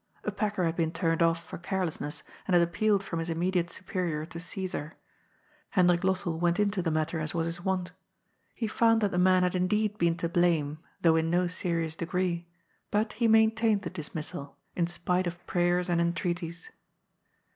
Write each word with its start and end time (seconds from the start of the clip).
A 0.23 0.31
packer 0.31 0.63
had 0.63 0.75
been 0.75 0.91
turned 0.91 1.21
off 1.21 1.45
for 1.47 1.59
carelessness, 1.59 2.23
and 2.47 2.55
had 2.55 2.63
appealed 2.63 3.03
from 3.03 3.19
his 3.19 3.29
immediate 3.29 3.69
superior 3.69 4.25
to 4.25 4.39
Caesar. 4.39 4.95
Hendrik 5.69 6.01
Lossell 6.01 6.39
went 6.39 6.59
into 6.59 6.81
the 6.81 6.89
matter 6.89 7.19
as 7.19 7.35
was 7.35 7.45
his 7.45 7.61
wont. 7.63 7.91
He 8.55 8.65
found 8.65 9.01
that 9.01 9.11
the 9.11 9.19
man 9.19 9.43
had 9.43 9.53
indeed 9.53 9.99
been 9.99 10.17
to 10.17 10.27
blame, 10.27 10.79
though 11.03 11.17
in 11.17 11.29
no 11.29 11.45
seri 11.45 11.85
ous 11.85 11.95
degree, 11.95 12.47
but 12.89 13.13
he 13.13 13.27
maintained 13.27 13.83
the 13.83 13.91
dismissal, 13.91 14.57
in 14.75 14.87
spite 14.87 15.27
of 15.27 15.45
prayers 15.45 15.87
and 15.87 16.01
entreaties. 16.01 16.71